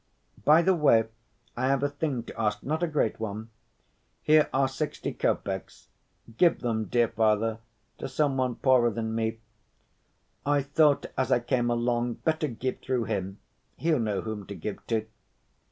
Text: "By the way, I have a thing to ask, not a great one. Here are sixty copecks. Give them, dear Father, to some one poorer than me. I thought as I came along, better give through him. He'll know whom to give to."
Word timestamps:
"By 0.45 0.63
the 0.63 0.73
way, 0.73 1.03
I 1.55 1.67
have 1.67 1.83
a 1.83 1.87
thing 1.89 2.23
to 2.23 2.35
ask, 2.41 2.63
not 2.63 2.81
a 2.81 2.87
great 2.87 3.19
one. 3.19 3.51
Here 4.23 4.49
are 4.51 4.67
sixty 4.67 5.13
copecks. 5.13 5.89
Give 6.37 6.59
them, 6.61 6.85
dear 6.85 7.07
Father, 7.07 7.59
to 7.99 8.09
some 8.09 8.35
one 8.35 8.55
poorer 8.55 8.89
than 8.89 9.13
me. 9.13 9.41
I 10.43 10.63
thought 10.63 11.05
as 11.19 11.31
I 11.31 11.39
came 11.39 11.69
along, 11.69 12.15
better 12.15 12.47
give 12.47 12.79
through 12.79 13.03
him. 13.03 13.37
He'll 13.77 13.99
know 13.99 14.21
whom 14.21 14.47
to 14.47 14.55
give 14.55 14.83
to." 14.87 15.05